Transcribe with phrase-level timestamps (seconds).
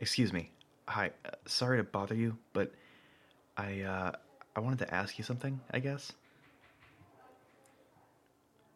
[0.00, 0.50] excuse me.
[0.88, 2.72] Hi, uh, sorry to bother you, but
[3.56, 4.12] I uh,
[4.56, 5.60] I wanted to ask you something.
[5.70, 6.12] I guess.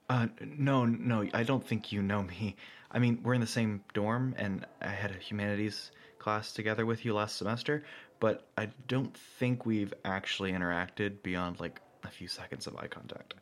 [0.08, 0.28] Uh,
[0.58, 2.56] no, no, I don't think you know me.
[2.90, 7.04] I mean, we're in the same dorm, and I had a humanities class together with
[7.04, 7.82] you last semester,
[8.20, 13.34] but I don't think we've actually interacted beyond like a few seconds of eye contact.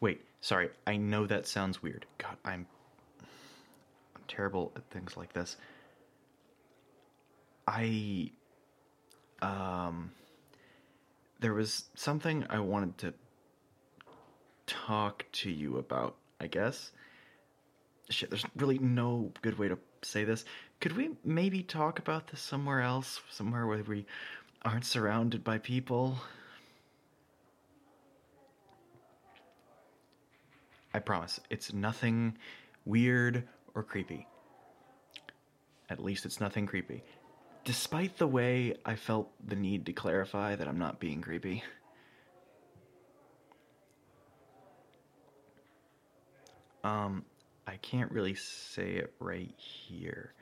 [0.00, 0.70] Wait, sorry.
[0.86, 2.06] I know that sounds weird.
[2.18, 2.66] God, I'm I'm
[4.28, 5.56] terrible at things like this.
[7.66, 8.30] I
[9.42, 10.10] um
[11.40, 13.14] there was something I wanted to
[14.66, 16.92] talk to you about, I guess.
[18.08, 20.44] Shit, there's really no good way to say this.
[20.80, 23.20] Could we maybe talk about this somewhere else?
[23.30, 24.06] Somewhere where we
[24.62, 26.16] aren't surrounded by people?
[30.94, 31.40] I promise.
[31.50, 32.38] It's nothing
[32.84, 34.26] weird or creepy.
[35.88, 37.04] At least it's nothing creepy.
[37.64, 41.62] Despite the way I felt the need to clarify that I'm not being creepy.
[46.82, 47.24] Um,
[47.66, 50.32] I can't really say it right here.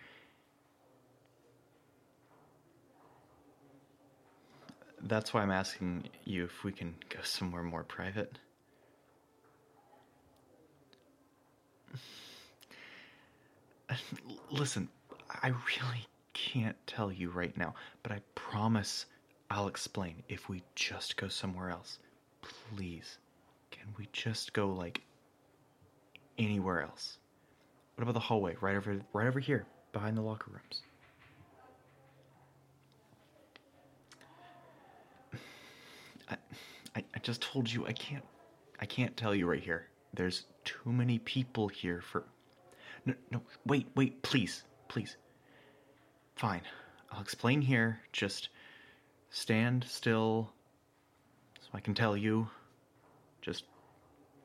[5.03, 8.39] That's why I'm asking you if we can go somewhere more private.
[14.51, 14.89] Listen,
[15.43, 19.07] I really can't tell you right now, but I promise
[19.51, 21.99] I'll explain if we just go somewhere else.
[22.43, 23.19] Please,
[23.71, 25.03] can we just go like
[26.39, 27.19] anywhere else?
[27.97, 30.83] What about the hallway right over right over here behind the locker rooms?
[36.29, 36.37] I,
[36.97, 38.25] I, I just told you I can't
[38.81, 39.89] I can't tell you right here.
[40.15, 42.25] There's too many people here for
[43.07, 45.17] No no wait, wait, please, please.
[46.37, 46.63] Fine.
[47.11, 48.01] I'll explain here.
[48.13, 48.49] Just
[49.31, 50.53] stand still
[51.61, 52.49] so I can tell you.
[53.43, 53.65] Just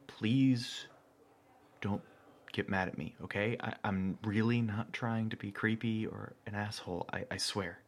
[0.08, 0.88] please
[1.82, 2.02] don't
[2.52, 3.56] get mad at me, okay?
[3.60, 7.08] I, I'm really not trying to be creepy or an asshole.
[7.14, 7.80] I, I swear.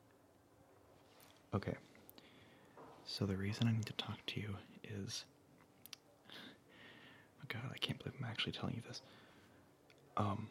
[1.53, 1.75] Okay.
[3.05, 5.25] So the reason I need to talk to you is.
[7.43, 9.01] Oh God, I can't believe I'm actually telling you this.
[10.15, 10.47] Um,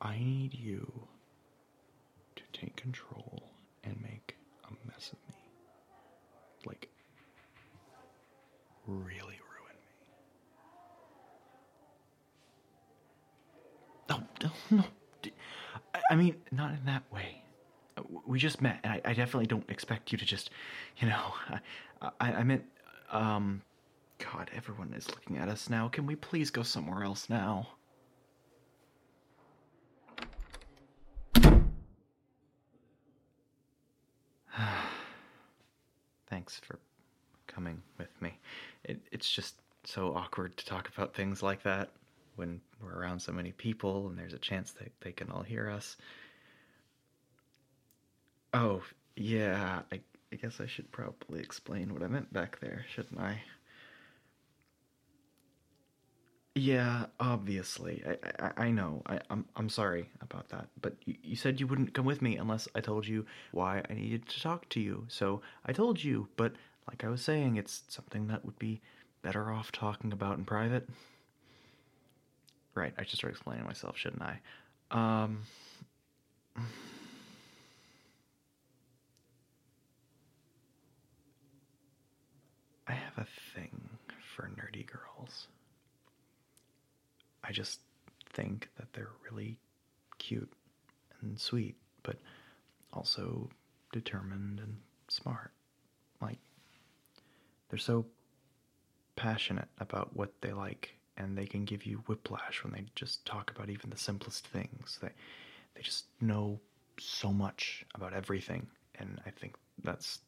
[0.00, 1.08] I need you
[2.36, 3.42] to take control
[3.84, 5.34] and make a mess of me.
[6.66, 6.88] Like,
[8.86, 10.06] really ruin me.
[14.08, 14.84] No, no, no.
[16.10, 17.42] I- mean, not in that way.
[18.26, 20.50] We just met, and I, I definitely don't expect you to just,
[20.98, 21.34] you know.
[21.48, 21.60] I,
[22.20, 22.64] I, I meant,
[23.10, 23.62] um,
[24.18, 25.88] God, everyone is looking at us now.
[25.88, 27.68] Can we please go somewhere else now?
[36.46, 36.78] Thanks for
[37.48, 38.38] coming with me.
[38.84, 41.90] It, it's just so awkward to talk about things like that
[42.36, 45.68] when we're around so many people and there's a chance that they can all hear
[45.68, 45.96] us.
[48.54, 48.80] Oh,
[49.16, 49.98] yeah, I,
[50.32, 53.40] I guess I should probably explain what I meant back there, shouldn't I?
[56.56, 58.02] Yeah, obviously.
[58.06, 59.02] I, I, I know.
[59.06, 60.68] I, I'm, I'm sorry about that.
[60.80, 63.94] But you, you said you wouldn't come with me unless I told you why I
[63.94, 65.04] needed to talk to you.
[65.08, 66.54] So I told you, but
[66.88, 68.80] like I was saying, it's something that would be
[69.22, 70.88] better off talking about in private.
[72.74, 74.40] Right, I should start explaining myself, shouldn't I?
[74.90, 75.42] Um.
[82.88, 83.88] I have a thing
[84.34, 85.48] for nerdy girls.
[87.46, 87.80] I just
[88.32, 89.58] think that they're really
[90.18, 90.52] cute
[91.20, 92.16] and sweet, but
[92.92, 93.48] also
[93.92, 94.76] determined and
[95.08, 95.52] smart.
[96.20, 96.38] Like,
[97.68, 98.06] they're so
[99.16, 103.50] passionate about what they like, and they can give you whiplash when they just talk
[103.50, 104.98] about even the simplest things.
[105.00, 105.10] They,
[105.74, 106.60] they just know
[106.98, 108.66] so much about everything,
[108.98, 110.20] and I think that's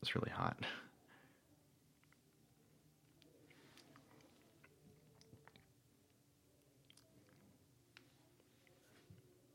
[0.00, 0.56] that's really hot.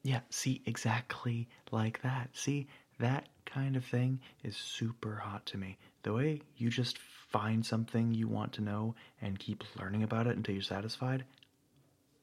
[0.05, 2.29] Yeah, see, exactly like that.
[2.33, 2.67] See,
[2.99, 5.77] that kind of thing is super hot to me.
[6.03, 10.37] The way you just find something you want to know and keep learning about it
[10.37, 11.25] until you're satisfied,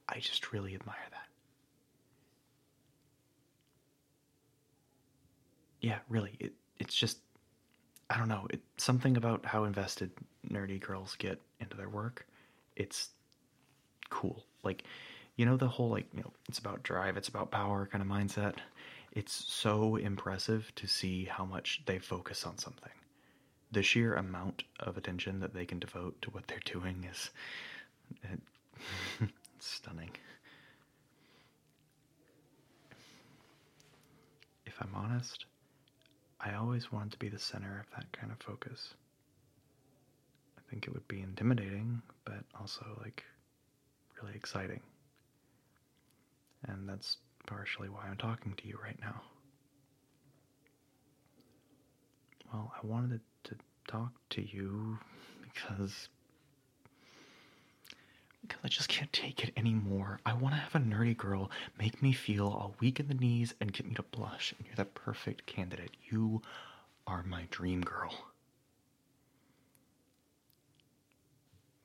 [0.09, 1.27] I just really admire that.
[5.81, 6.37] Yeah, really.
[6.41, 7.19] It it's just
[8.11, 8.49] I don't know,
[8.79, 10.13] something about how invested
[10.51, 12.27] nerdy girls get into their work.
[12.77, 13.11] It's
[14.11, 14.45] cool.
[14.63, 14.85] Like,
[15.37, 18.09] you know, the whole, like, you know, it's about drive, it's about power kind of
[18.09, 18.55] mindset.
[19.13, 22.93] It's so impressive to see how much they focus on something.
[23.71, 27.31] The sheer amount of attention that they can devote to what they're doing is
[28.23, 28.41] it,
[29.59, 30.11] stunning.
[34.67, 35.47] If I'm honest,
[36.41, 38.95] I always wanted to be the center of that kind of focus.
[40.59, 43.23] I think it would be intimidating, but also like
[44.21, 44.81] really exciting.
[46.69, 47.17] And that's
[47.47, 49.21] partially why I'm talking to you right now.
[52.53, 53.55] Well, I wanted to
[53.89, 54.99] talk to you
[55.43, 56.09] because
[58.43, 60.19] because I just can't take it anymore.
[60.27, 63.55] I want to have a nerdy girl make me feel all weak in the knees
[63.61, 65.93] and get me to blush, and you're the perfect candidate.
[66.11, 66.43] You
[67.07, 68.13] are my dream girl.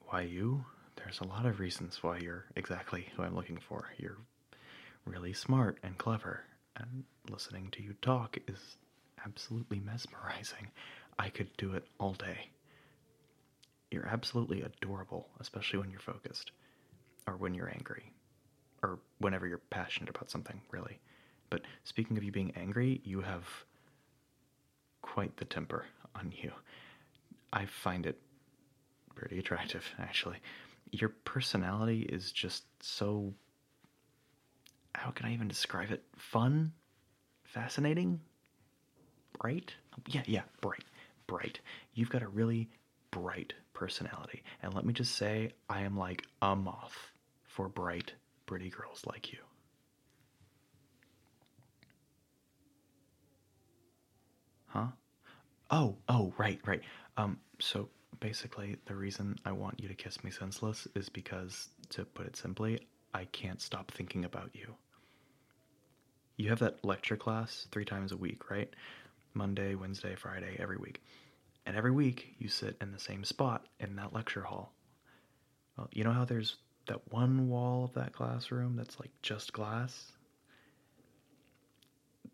[0.07, 0.65] Why you?
[0.95, 3.89] There's a lot of reasons why you're exactly who I'm looking for.
[3.97, 4.17] You're
[5.07, 6.41] really smart and clever,
[6.75, 8.77] and listening to you talk is
[9.25, 10.67] absolutely mesmerizing.
[11.17, 12.49] I could do it all day.
[13.89, 16.51] You're absolutely adorable, especially when you're focused,
[17.25, 18.11] or when you're angry,
[18.83, 20.99] or whenever you're passionate about something, really.
[21.49, 23.45] But speaking of you being angry, you have
[25.01, 26.51] quite the temper on you.
[27.53, 28.19] I find it
[29.15, 30.37] pretty attractive, actually.
[30.91, 33.33] Your personality is just so.
[34.97, 36.03] How can I even describe it?
[36.17, 36.73] Fun?
[37.43, 38.19] Fascinating?
[39.39, 39.75] Bright?
[40.07, 40.83] Yeah, yeah, bright.
[41.27, 41.59] Bright.
[41.93, 42.67] You've got a really
[43.11, 44.41] bright personality.
[44.63, 47.11] And let me just say, I am like a moth
[47.43, 48.13] for bright,
[48.47, 49.37] pretty girls like you.
[54.65, 54.87] Huh?
[55.69, 56.81] Oh, oh, right, right.
[57.17, 57.87] Um, so
[58.19, 62.35] basically, the reason I want you to kiss me senseless is because, to put it
[62.35, 62.79] simply,
[63.13, 64.73] I can't stop thinking about you.
[66.37, 68.71] You have that lecture class three times a week, right?
[69.33, 71.01] Monday, Wednesday, Friday, every week.
[71.65, 74.71] And every week you sit in the same spot in that lecture hall.
[75.75, 80.11] Well, you know how there's that one wall of that classroom that's like just glass?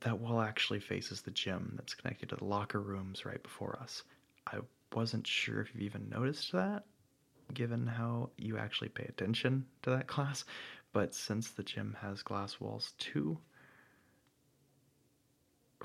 [0.01, 4.03] That wall actually faces the gym that's connected to the locker rooms right before us.
[4.47, 4.59] I
[4.93, 6.83] wasn't sure if you've even noticed that,
[7.53, 10.43] given how you actually pay attention to that class,
[10.91, 13.37] but since the gym has glass walls too,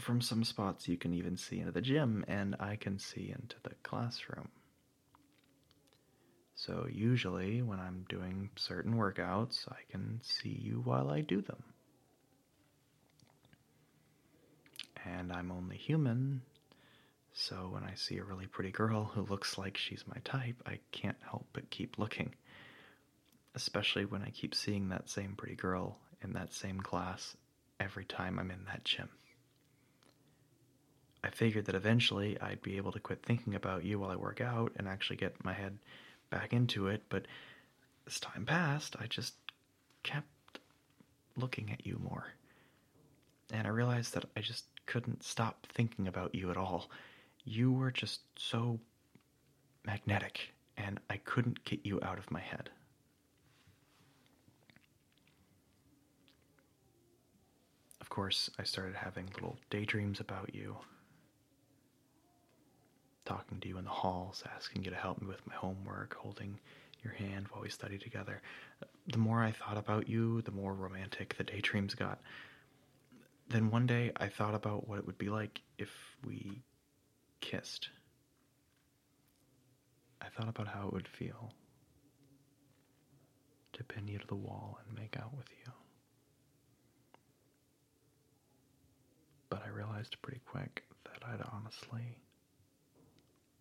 [0.01, 3.57] from some spots, you can even see into the gym, and I can see into
[3.63, 4.49] the classroom.
[6.55, 11.63] So, usually, when I'm doing certain workouts, I can see you while I do them.
[15.05, 16.43] And I'm only human,
[17.33, 20.81] so when I see a really pretty girl who looks like she's my type, I
[20.91, 22.35] can't help but keep looking.
[23.55, 27.37] Especially when I keep seeing that same pretty girl in that same class
[27.79, 29.09] every time I'm in that gym.
[31.25, 34.41] I figured that eventually I'd be able to quit thinking about you while I work
[34.41, 35.79] out and actually get my head
[36.31, 37.27] back into it, but
[38.07, 39.35] as time passed, I just
[40.03, 40.61] kept
[41.37, 42.27] looking at you more.
[43.53, 46.91] And I realized that I just couldn't stop thinking about you at all.
[47.45, 48.79] You were just so
[49.85, 52.71] magnetic, and I couldn't get you out of my head.
[58.01, 60.77] Of course, I started having little daydreams about you
[63.29, 66.59] talking to you in the halls, asking you to help me with my homework, holding
[67.05, 68.41] your hand while we study together.
[69.07, 72.21] The more I thought about you, the more romantic the daydreams got.
[73.49, 75.91] Then one day I thought about what it would be like if
[76.27, 76.63] we
[77.41, 77.91] kissed.
[80.21, 81.53] I thought about how it would feel
[83.75, 85.73] to pin you to the wall and make out with you.
[89.51, 92.19] But I realized pretty quick that I'd honestly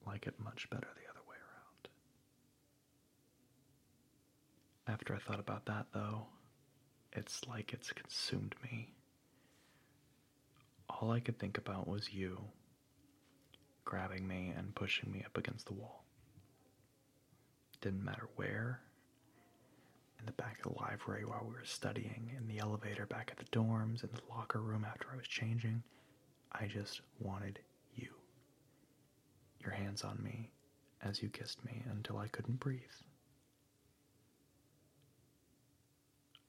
[0.08, 1.90] like it much better the other way around.
[4.88, 6.28] After I thought about that, though,
[7.14, 8.94] it's like it's consumed me.
[10.90, 12.40] All I could think about was you
[13.86, 16.04] grabbing me and pushing me up against the wall.
[17.82, 18.82] Didn't matter where.
[20.20, 23.38] In the back of the library while we were studying, in the elevator back at
[23.38, 25.84] the dorms, in the locker room after I was changing.
[26.52, 27.60] I just wanted
[29.62, 30.50] your hands on me
[31.02, 32.82] as you kissed me until I couldn't breathe.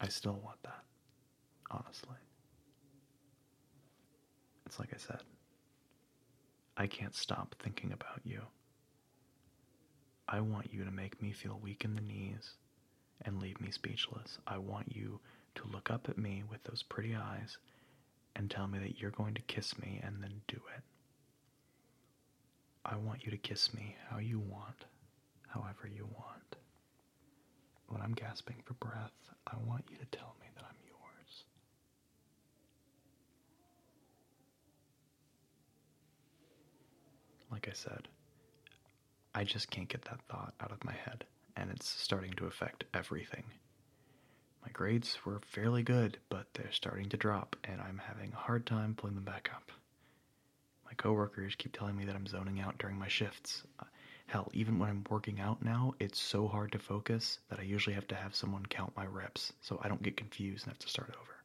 [0.01, 0.85] I still want that,
[1.71, 2.17] honestly.
[4.67, 5.21] It's like I said,
[6.77, 8.43] I can't stop thinking about you.
[10.29, 12.53] I want you to make me feel weak in the knees
[13.23, 14.39] and leave me speechless.
[14.47, 15.21] I want you
[15.57, 17.59] to look up at me with those pretty eyes
[18.37, 20.83] and tell me that you're going to kiss me and then do it.
[22.91, 24.87] I want you to kiss me how you want,
[25.47, 26.57] however you want.
[27.89, 29.13] When I'm gasping for breath,
[29.47, 31.45] I want you to tell me that I'm yours.
[37.53, 38.09] Like I said,
[39.35, 41.25] I just can't get that thought out of my head,
[41.57, 43.45] and it's starting to affect everything.
[44.65, 48.65] My grades were fairly good, but they're starting to drop, and I'm having a hard
[48.65, 49.73] time pulling them back up.
[50.99, 53.63] Coworkers keep telling me that I'm zoning out during my shifts.
[53.79, 53.85] Uh,
[54.27, 57.95] hell, even when I'm working out now, it's so hard to focus that I usually
[57.95, 60.89] have to have someone count my reps so I don't get confused and have to
[60.89, 61.37] start over.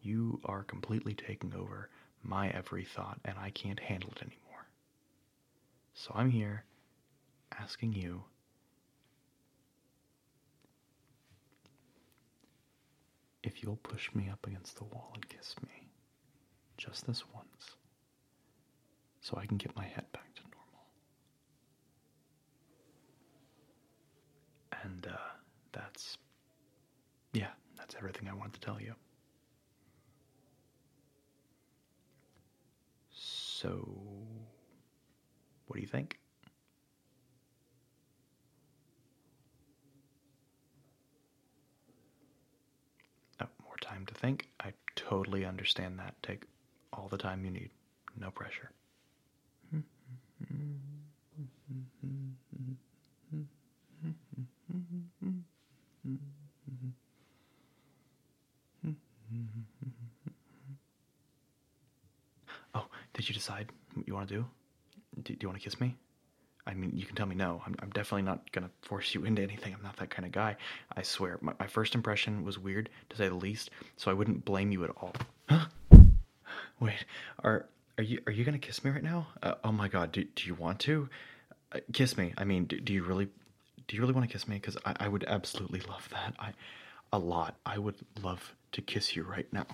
[0.00, 1.90] You are completely taking over
[2.22, 4.66] my every thought, and I can't handle it anymore.
[5.94, 6.64] So I'm here
[7.58, 8.22] asking you
[13.42, 15.83] if you'll push me up against the wall and kiss me
[16.76, 17.76] just this once
[19.20, 20.86] so I can get my head back to normal.
[24.82, 25.16] And uh,
[25.72, 26.18] that's,
[27.32, 28.94] yeah, that's everything I wanted to tell you.
[33.10, 33.88] So,
[35.66, 36.18] what do you think?
[43.40, 44.48] Oh, more time to think.
[44.60, 46.14] I totally understand that.
[46.22, 46.44] Take
[46.96, 47.70] all the time you need.
[48.18, 48.70] No pressure.
[62.74, 64.46] Oh, did you decide what you want to do?
[65.22, 65.96] Do, do you want to kiss me?
[66.66, 67.62] I mean, you can tell me no.
[67.66, 69.74] I'm, I'm definitely not going to force you into anything.
[69.74, 70.56] I'm not that kind of guy.
[70.96, 71.38] I swear.
[71.40, 74.82] My, my first impression was weird, to say the least, so I wouldn't blame you
[74.84, 75.12] at all.
[76.84, 77.06] Wait,
[77.42, 77.64] are
[77.96, 79.28] are you are you gonna kiss me right now?
[79.42, 81.08] Uh, oh my god, do do you want to
[81.72, 82.34] uh, kiss me?
[82.36, 83.28] I mean, do, do you really
[83.88, 84.56] do you really want to kiss me?
[84.56, 86.34] Because I, I would absolutely love that.
[86.38, 86.52] I
[87.10, 87.56] a lot.
[87.64, 89.64] I would love to kiss you right now.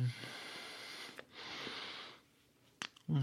[0.00, 0.06] Mm.
[3.14, 3.22] oh,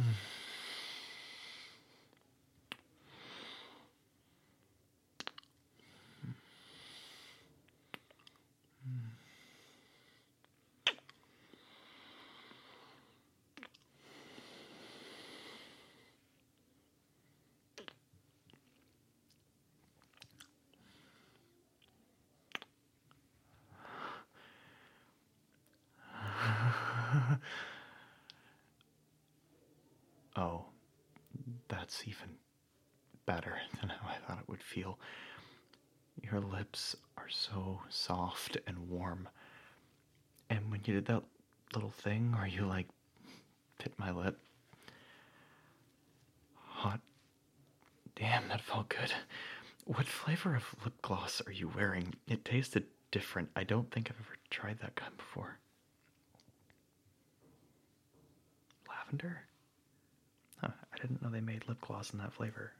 [31.91, 32.37] that's even
[33.25, 34.99] better than how I thought it would feel.
[36.21, 39.27] Your lips are so soft and warm.
[40.49, 41.23] And when you did that
[41.73, 42.87] little thing where you like
[43.77, 44.37] bit my lip,
[46.55, 46.99] hot.
[48.15, 49.11] Damn, that felt good.
[49.85, 52.13] What flavor of lip gloss are you wearing?
[52.27, 53.49] It tasted different.
[53.55, 55.57] I don't think I've ever tried that kind before.
[58.87, 59.41] Lavender?
[61.01, 62.71] Didn't know they made lip gloss in that flavor.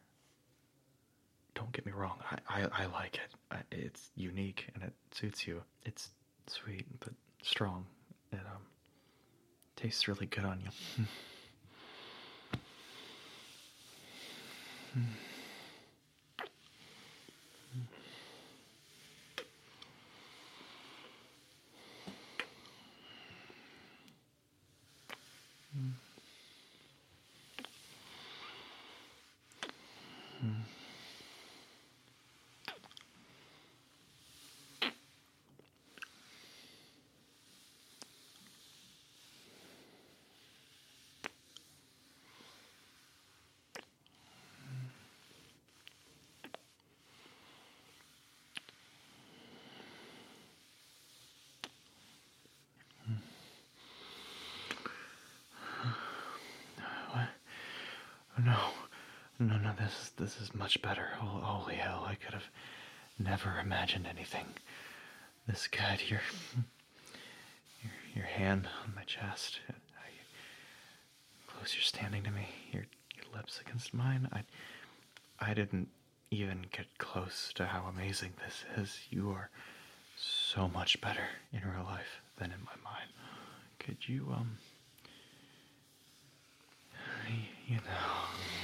[1.55, 2.17] Don't get me wrong,
[2.49, 3.35] I, I, I like it.
[3.51, 5.61] I, it's unique and it suits you.
[5.85, 6.09] It's
[6.47, 7.85] sweet but strong.
[8.31, 8.61] It um
[9.75, 11.05] tastes really good on you.
[58.51, 58.57] No,
[59.39, 59.73] no, no.
[59.79, 61.09] This is this is much better.
[61.21, 62.03] Oh, holy hell!
[62.07, 62.49] I could have
[63.17, 64.45] never imagined anything
[65.47, 66.09] this good.
[66.09, 66.21] Your
[67.81, 69.59] your your hand on my chest.
[69.67, 72.47] How close you're standing to me.
[72.71, 74.27] Your your lips against mine.
[74.33, 74.43] I
[75.39, 75.89] I didn't
[76.29, 78.99] even get close to how amazing this is.
[79.09, 79.49] You are
[80.17, 83.09] so much better in real life than in my mind.
[83.79, 84.57] Could you um
[87.67, 88.60] you know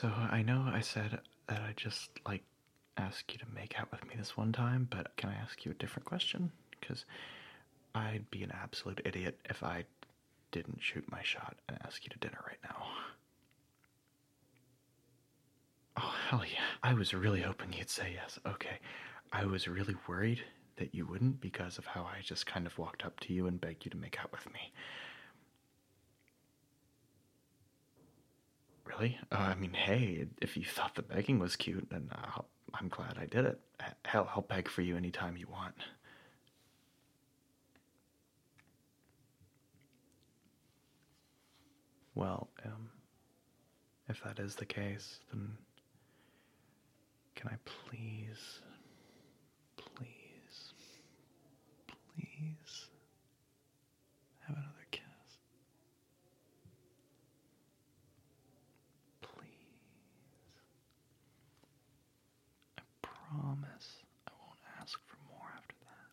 [0.00, 2.44] So I know I said that I just like
[2.96, 5.72] ask you to make out with me this one time, but can I ask you
[5.72, 6.52] a different question?
[6.78, 7.04] Because
[7.96, 9.86] I'd be an absolute idiot if I
[10.52, 12.86] didn't shoot my shot and ask you to dinner right now.
[15.96, 16.62] Oh, hell yeah.
[16.84, 18.38] I was really hoping you'd say yes.
[18.46, 18.78] Okay.
[19.32, 20.44] I was really worried
[20.76, 23.60] that you wouldn't because of how I just kind of walked up to you and
[23.60, 24.72] begged you to make out with me.
[28.88, 29.18] Really?
[29.30, 32.40] Uh, I mean, hey, if you thought the begging was cute, then uh,
[32.74, 33.60] I'm glad I did it.
[34.04, 35.74] Hell, I'll beg for you anytime you want.
[42.14, 42.88] Well, um,
[44.08, 45.50] if that is the case, then
[47.36, 48.60] can I please,
[49.76, 50.72] please,
[52.16, 52.86] please
[54.46, 55.02] have another kiss?
[59.22, 59.68] Please.
[62.78, 66.08] I promise I won't ask for more after that.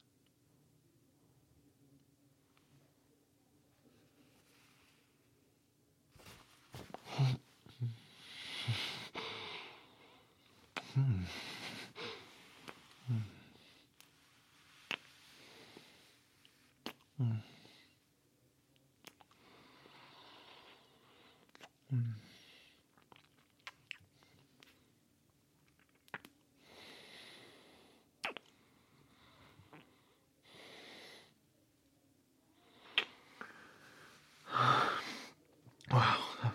[35.91, 36.53] Wow, that,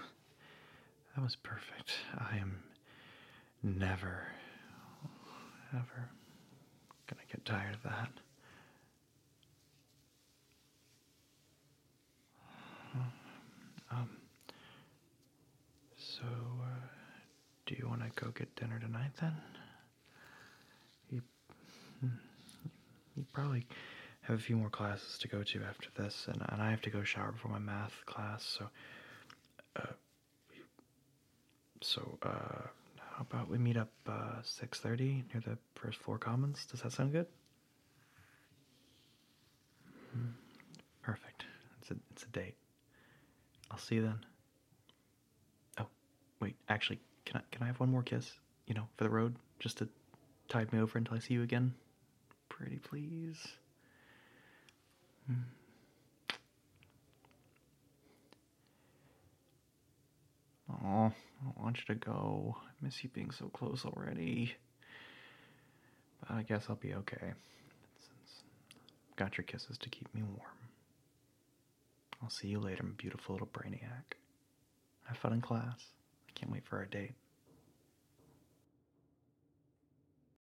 [1.16, 1.92] that perfect.
[2.18, 2.62] I am
[3.62, 4.26] never,
[5.72, 6.10] ever
[7.06, 8.10] gonna get tired of that.
[13.92, 14.08] Um,
[15.96, 16.86] so, uh,
[17.66, 19.32] do you want to go get dinner tonight then?
[21.10, 21.22] You,
[22.00, 22.06] hmm,
[23.16, 23.66] you probably
[24.22, 26.90] have a few more classes to go to after this, and, and I have to
[26.90, 28.66] go shower before my math class, so.
[29.76, 29.86] Uh,
[32.00, 34.98] so, uh, how about we meet up uh, 6.30
[35.32, 36.66] near the first floor commons?
[36.70, 37.26] Does that sound good?
[40.12, 40.28] Hmm,
[41.02, 41.44] Perfect.
[41.80, 42.54] It's a, it's a date.
[43.70, 44.18] I'll see you then.
[45.78, 45.86] Oh,
[46.40, 48.32] wait, actually, can I, can I have one more kiss?
[48.66, 49.36] You know, for the road?
[49.58, 49.88] Just to
[50.48, 51.74] tide me over until I see you again?
[52.48, 53.46] Pretty please.
[55.26, 55.42] Hmm.
[61.10, 62.56] I don't want you to go.
[62.60, 64.54] I miss you being so close already.
[66.20, 67.32] But I guess I'll be okay.
[67.98, 68.42] Since
[69.10, 70.50] I've got your kisses to keep me warm.
[72.22, 74.16] I'll see you later, my beautiful little brainiac.
[75.06, 75.78] Have fun in class.
[76.28, 77.14] I can't wait for our date.